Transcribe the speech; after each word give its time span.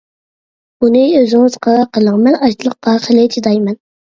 بۇنى 0.85 1.03
ئۆزىڭىز 1.17 1.59
قارار 1.67 1.85
قىلىڭ، 1.99 2.17
مەن 2.25 2.41
ئاچلىققا 2.47 2.99
خېلى 3.07 3.31
چىدايمەن. 3.37 3.81